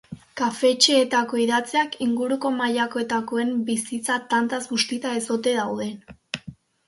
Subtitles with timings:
[0.39, 5.93] Kafetxeetako idatziak, inguruko mahaikoetakoen bizitza tantaz bustita ez ote dauden.